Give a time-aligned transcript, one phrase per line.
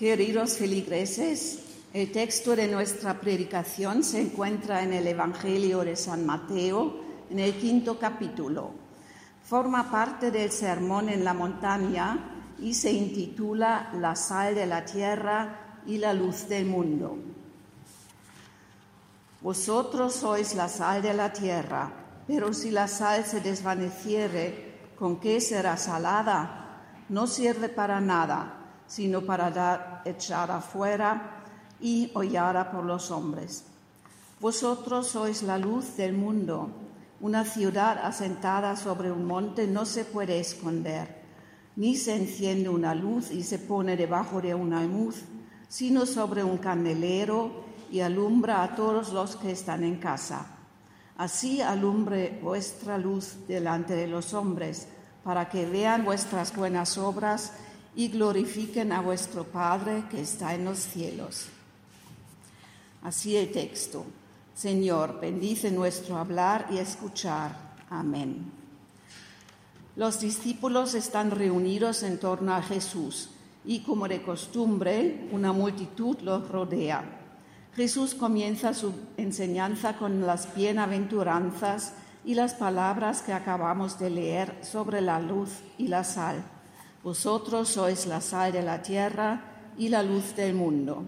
[0.00, 1.58] Queridos feligreses,
[1.92, 7.52] el texto de nuestra predicación se encuentra en el Evangelio de San Mateo, en el
[7.56, 8.70] quinto capítulo.
[9.44, 12.18] Forma parte del Sermón en la montaña
[12.58, 17.18] y se intitula La sal de la tierra y la luz del mundo.
[19.42, 21.92] Vosotros sois la sal de la tierra,
[22.26, 27.04] pero si la sal se desvaneciere, ¿con qué será salada?
[27.10, 28.59] No sirve para nada
[28.90, 31.44] sino para dar echada fuera
[31.80, 33.62] y hollada por los hombres.
[34.40, 36.68] Vosotros sois la luz del mundo.
[37.20, 41.22] Una ciudad asentada sobre un monte no se puede esconder,
[41.76, 45.14] ni se enciende una luz y se pone debajo de un almud,
[45.68, 50.46] sino sobre un candelero y alumbra a todos los que están en casa.
[51.16, 54.88] Así alumbre vuestra luz delante de los hombres,
[55.22, 57.52] para que vean vuestras buenas obras
[57.94, 61.46] y glorifiquen a vuestro Padre que está en los cielos.
[63.02, 64.04] Así el texto.
[64.54, 67.56] Señor, bendice nuestro hablar y escuchar.
[67.88, 68.52] Amén.
[69.96, 73.30] Los discípulos están reunidos en torno a Jesús
[73.64, 77.04] y como de costumbre una multitud los rodea.
[77.74, 81.94] Jesús comienza su enseñanza con las bienaventuranzas
[82.24, 86.44] y las palabras que acabamos de leer sobre la luz y la sal.
[87.02, 91.02] Vosotros sois la sal de la tierra y la luz del mundo.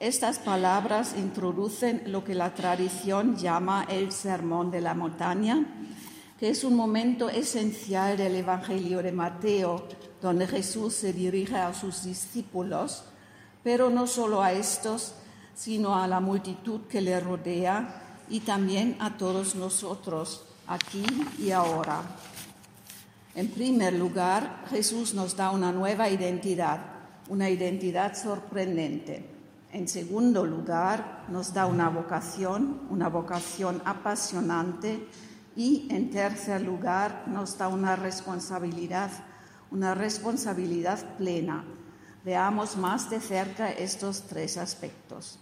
[0.00, 5.64] Estas palabras introducen lo que la tradición llama el sermón de la montaña,
[6.38, 9.86] que es un momento esencial del Evangelio de Mateo,
[10.20, 13.04] donde Jesús se dirige a sus discípulos,
[13.62, 15.14] pero no solo a estos,
[15.54, 21.04] sino a la multitud que le rodea y también a todos nosotros, aquí
[21.38, 22.02] y ahora.
[23.34, 26.80] En primer lugar, Jesús nos da una nueva identidad,
[27.28, 29.24] una identidad sorprendente.
[29.72, 35.06] En segundo lugar, nos da una vocación, una vocación apasionante.
[35.54, 39.12] Y en tercer lugar, nos da una responsabilidad,
[39.70, 41.64] una responsabilidad plena.
[42.24, 45.38] Veamos más de cerca estos tres aspectos.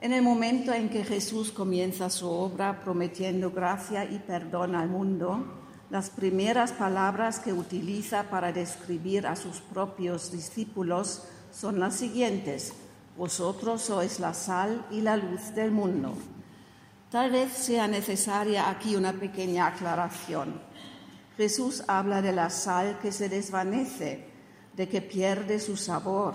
[0.00, 5.65] En el momento en que Jesús comienza su obra prometiendo gracia y perdón al mundo,
[5.88, 12.72] las primeras palabras que utiliza para describir a sus propios discípulos son las siguientes.
[13.16, 16.14] Vosotros sois la sal y la luz del mundo.
[17.10, 20.60] Tal vez sea necesaria aquí una pequeña aclaración.
[21.36, 24.26] Jesús habla de la sal que se desvanece,
[24.74, 26.34] de que pierde su sabor,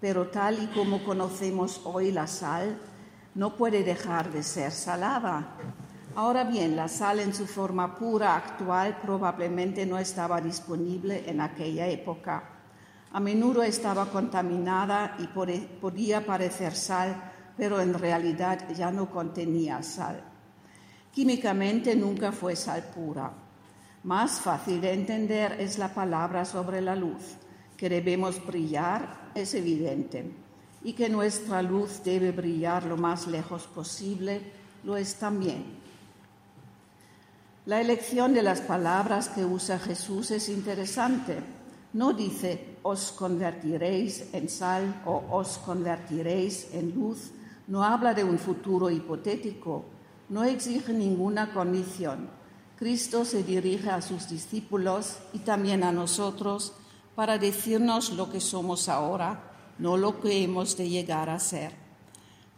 [0.00, 2.78] pero tal y como conocemos hoy la sal,
[3.34, 5.56] no puede dejar de ser salada.
[6.18, 11.86] Ahora bien, la sal en su forma pura actual probablemente no estaba disponible en aquella
[11.86, 12.42] época.
[13.12, 17.14] A menudo estaba contaminada y podía parecer sal,
[17.56, 20.20] pero en realidad ya no contenía sal.
[21.12, 23.30] Químicamente nunca fue sal pura.
[24.02, 27.36] Más fácil de entender es la palabra sobre la luz.
[27.76, 30.32] Que debemos brillar es evidente
[30.82, 34.42] y que nuestra luz debe brillar lo más lejos posible
[34.82, 35.77] lo es también.
[37.68, 41.36] La elección de las palabras que usa Jesús es interesante.
[41.92, 47.30] No dice os convertiréis en sal o os convertiréis en luz.
[47.66, 49.84] No habla de un futuro hipotético.
[50.30, 52.30] No exige ninguna condición.
[52.78, 56.72] Cristo se dirige a sus discípulos y también a nosotros
[57.14, 59.42] para decirnos lo que somos ahora,
[59.78, 61.72] no lo que hemos de llegar a ser.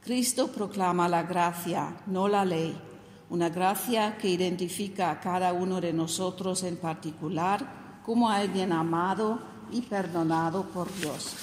[0.05, 2.90] Cristo proclama la gracia, no la ley
[3.31, 9.83] una gracia que identifica a cada uno de nosotros en particular como alguien amado y
[9.83, 11.37] perdonado por Dios.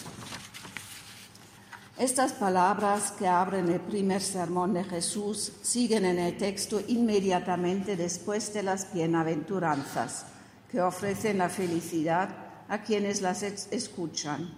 [1.98, 8.54] Estas palabras que abren el primer sermón de Jesús siguen en el texto inmediatamente después
[8.54, 10.26] de las bienaventuranzas,
[10.70, 12.30] que ofrecen la felicidad
[12.68, 14.54] a quienes las escuchan.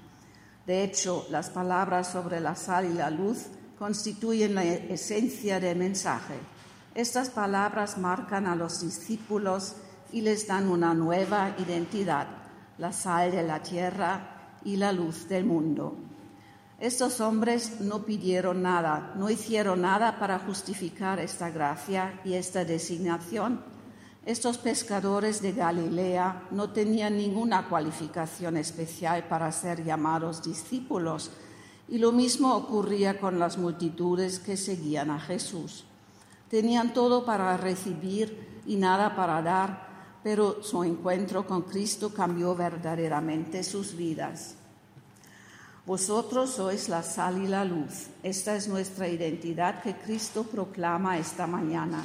[0.66, 3.46] De hecho, las palabras sobre la sal y la luz
[3.78, 6.36] constituyen la esencia del mensaje
[6.96, 9.76] estas palabras marcan a los discípulos
[10.12, 12.28] y les dan una nueva identidad,
[12.78, 15.96] la sal de la tierra y la luz del mundo.
[16.80, 23.62] Estos hombres no pidieron nada, no hicieron nada para justificar esta gracia y esta designación.
[24.26, 31.32] Estos pescadores de Galilea no tenían ninguna cualificación especial para ser llamados discípulos,
[31.88, 35.86] y lo mismo ocurría con las multitudes que seguían a Jesús.
[36.50, 39.88] Tenían todo para recibir y nada para dar,
[40.24, 44.56] pero su encuentro con Cristo cambió verdaderamente sus vidas.
[45.86, 48.08] Vosotros sois la sal y la luz.
[48.22, 52.04] Esta es nuestra identidad que Cristo proclama esta mañana.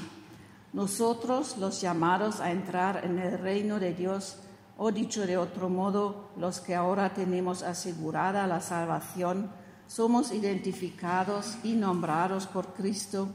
[0.73, 4.39] Nosotros, los llamados a entrar en el reino de Dios,
[4.77, 9.51] o dicho de otro modo, los que ahora tenemos asegurada la salvación,
[9.87, 13.29] somos identificados y nombrados por Cristo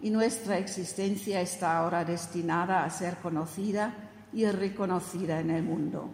[0.00, 3.94] y nuestra existencia está ahora destinada a ser conocida
[4.32, 6.10] y reconocida en el mundo.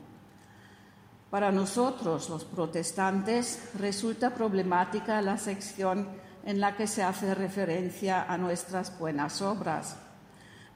[1.31, 6.07] Para nosotros, los protestantes, resulta problemática la sección
[6.45, 9.97] en la que se hace referencia a nuestras buenas obras.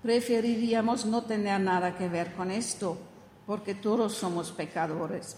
[0.03, 2.99] Preferiríamos no tener nada que ver con esto,
[3.47, 5.37] porque todos somos pecadores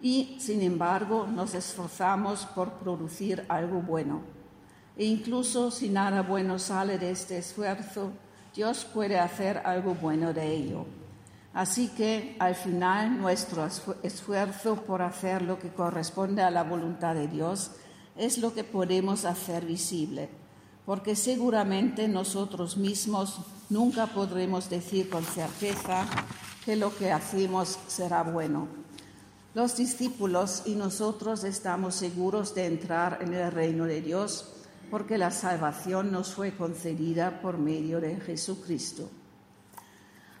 [0.00, 4.22] y, sin embargo, nos esforzamos por producir algo bueno.
[4.96, 8.12] E incluso si nada bueno sale de este esfuerzo,
[8.54, 10.84] Dios puede hacer algo bueno de ello.
[11.54, 13.66] Así que al final nuestro
[14.02, 17.72] esfuerzo por hacer lo que corresponde a la voluntad de Dios
[18.16, 20.28] es lo que podemos hacer visible,
[20.86, 26.06] porque seguramente nosotros mismos nunca podremos decir con certeza
[26.64, 28.68] que lo que hacemos será bueno.
[29.54, 34.61] Los discípulos y nosotros estamos seguros de entrar en el reino de Dios
[34.92, 39.08] porque la salvación nos fue concedida por medio de Jesucristo.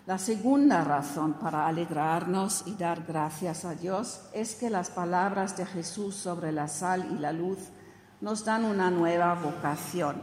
[0.04, 5.64] La segunda razón para alegrarnos y dar gracias a Dios es que las palabras de
[5.64, 7.60] Jesús sobre la sal y la luz
[8.20, 10.20] nos dan una nueva vocación.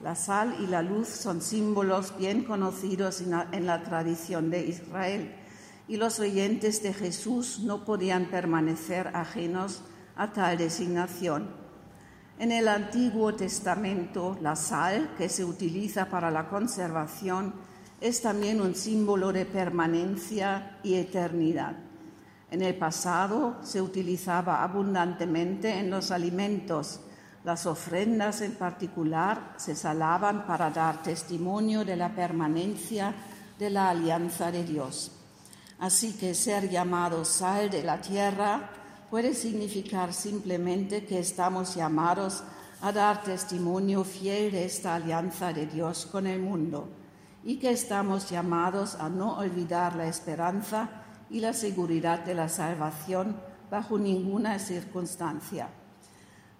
[0.00, 5.34] La sal y la luz son símbolos bien conocidos en la, tradición de Israel
[5.88, 9.82] y los oyentes de Jesús no podían permanecer ajenos
[10.14, 11.63] a tal designación.
[12.36, 17.54] En el Antiguo Testamento, la sal, que se utiliza para la conservación,
[18.00, 21.76] es también un símbolo de permanencia y eternidad.
[22.50, 27.00] En el pasado se utilizaba abundantemente en los alimentos.
[27.44, 33.14] Las ofrendas en particular se salaban para dar testimonio de la permanencia
[33.58, 35.12] de la alianza de Dios.
[35.78, 38.70] Así que ser llamado sal de la tierra
[39.14, 42.42] puede significar simplemente que estamos llamados
[42.80, 46.88] a dar testimonio fiel de esta alianza de Dios con el mundo
[47.44, 50.88] y que estamos llamados a no olvidar la esperanza
[51.30, 53.36] y la seguridad de la salvación
[53.70, 55.68] bajo ninguna circunstancia.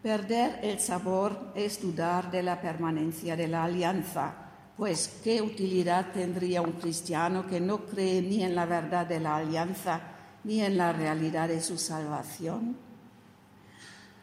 [0.00, 4.32] Perder el sabor es dudar de la permanencia de la alianza
[4.76, 9.38] pues, ¿qué utilidad tendría un cristiano que no cree ni en la verdad de la
[9.38, 10.13] alianza
[10.44, 12.76] ni en la realidad de su salvación?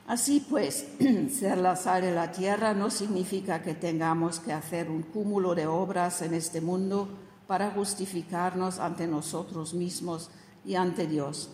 [0.08, 0.86] Así pues,
[1.40, 5.68] ser la sal de la tierra no significa que tengamos que hacer un cúmulo de
[5.68, 7.08] obras en este mundo
[7.48, 10.30] para justificarnos ante nosotros mismos
[10.66, 11.50] y ante Dios.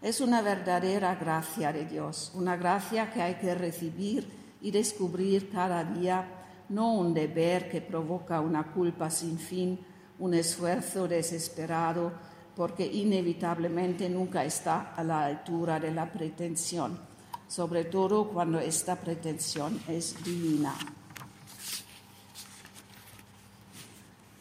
[0.00, 4.30] Es una verdadera gracia de Dios, una gracia que hay que recibir
[4.60, 6.38] y descubrir cada día
[6.68, 9.78] no un deber que provoca una culpa sin fin,
[10.18, 12.12] un esfuerzo desesperado,
[12.58, 16.98] porque inevitablemente nunca está a la altura de la pretensión,
[17.46, 20.74] sobre todo cuando esta pretensión es divina.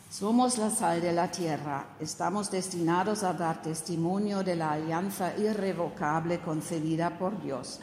[0.10, 6.40] Somos la sal de la tierra, estamos destinados a dar testimonio de la alianza irrevocable
[6.40, 7.80] concedida por Dios.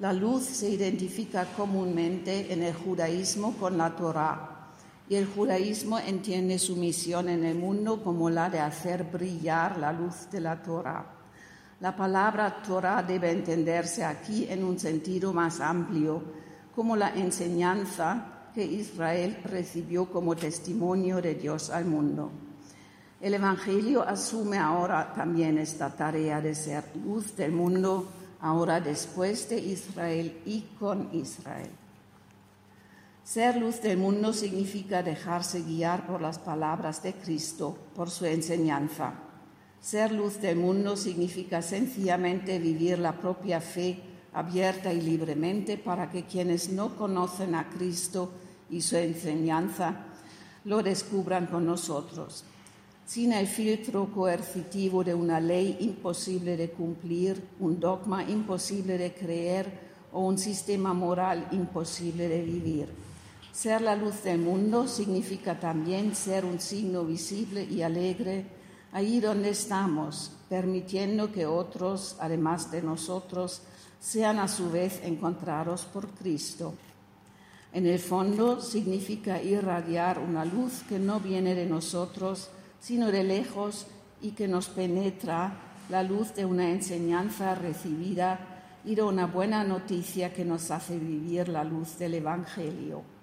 [0.00, 4.49] La luz se identifica comúnmente en el judaísmo con la Torah
[5.10, 9.92] y el judaísmo entiende su misión en el mundo como la de hacer brillar la
[9.92, 11.04] luz de la Torah.
[11.80, 16.22] La palabra Torah debe entenderse aquí en un sentido más amplio,
[16.76, 22.30] como la enseñanza que Israel recibió como testimonio de Dios al mundo.
[23.20, 28.08] El Evangelio asume ahora también esta tarea de ser luz del mundo
[28.42, 31.70] ahora después de Israel y con Israel.
[33.24, 39.14] Ser luz del mundo significa dejarse guiar por las palabras de Cristo, por su enseñanza.
[39.80, 44.00] Ser luz del mundo significa sencillamente vivir la propia fe
[44.32, 48.30] abierta y libremente para que quienes no conocen a Cristo
[48.68, 50.06] y su enseñanza
[50.64, 52.44] lo descubran con nosotros
[53.10, 59.66] sin el filtro coercitivo de una ley imposible de cumplir, un dogma imposible de creer
[60.12, 63.09] o un sistema moral imposible de vivir.
[63.52, 68.46] Ser la luz del mundo significa también ser un signo visible y alegre
[68.92, 73.62] allí donde estamos, permitiendo que otros, además de nosotros,
[74.00, 76.74] sean a su vez encontrados por Cristo.
[77.72, 83.86] En el fondo significa irradiar una luz que no viene de nosotros, sino de lejos
[84.22, 88.40] y que nos penetra la luz de una enseñanza recibida
[88.84, 93.19] y de una buena noticia que nos hace vivir la luz del Evangelio.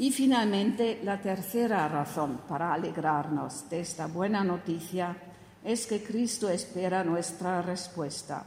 [0.00, 5.14] Y finalmente, la tercera razón para alegrarnos de esta buena noticia
[5.62, 8.46] es que Cristo espera nuestra respuesta.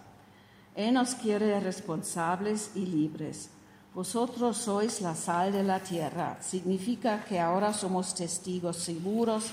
[0.74, 3.52] Él nos quiere responsables y libres.
[3.94, 6.40] Vosotros sois la sal de la tierra.
[6.42, 9.46] Significa que ahora somos testigos seguros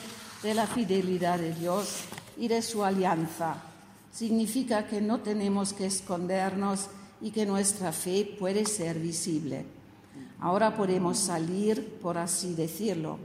[0.43, 2.05] de la fidelidad de Dios
[2.39, 3.57] y de su alianza.
[4.11, 6.87] Significa que no tenemos que escondernos
[7.21, 9.80] y que nuestra fe puede ser visible.
[10.41, 13.19] Ahora podemos salir, por así decirlo,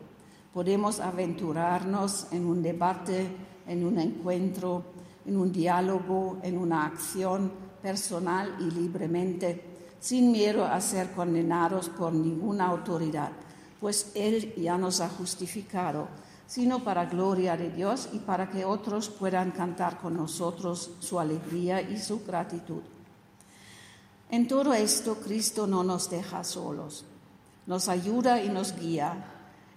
[0.53, 3.27] podemos aventurarnos en un debate,
[3.67, 4.83] en un encuentro,
[5.25, 9.61] en un diálogo, en una acción personal y libremente,
[9.99, 13.31] sin miedo a ser condenados por ninguna autoridad,
[13.79, 16.09] pues Él ya nos ha justificado,
[16.47, 21.81] sino para gloria de Dios y para que otros puedan cantar con nosotros su alegría
[21.81, 22.81] y su gratitud.
[24.35, 27.05] En todo esto Cristo no nos deja solos,
[27.67, 29.31] nos ayuda y nos guía.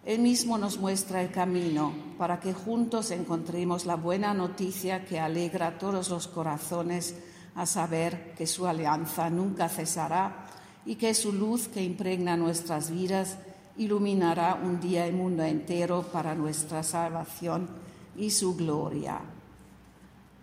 [0.05, 5.69] Él mismo nos muestra el camino para que juntos encontremos la buena noticia que alegra
[5.69, 7.15] a todos los corazones
[7.55, 10.49] a saber que su alianza nunca cesará
[10.85, 13.37] y que su luz que impregna nuestras vidas
[13.77, 17.69] iluminará un día el mundo entero para nuestra salvación
[18.17, 19.21] y su gloria.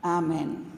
[0.01, 0.74] Amén.